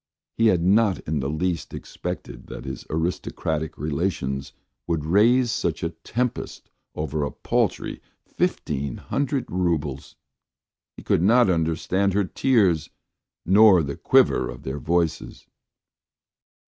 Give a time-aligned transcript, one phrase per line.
[0.35, 4.51] He had not in the least expected that his aristocratic relations
[4.87, 10.15] would raise such a tempest over a paltry fifteen hundred roubles!
[10.97, 12.89] He could not understand her tears
[13.45, 15.45] nor the quiver of their voices.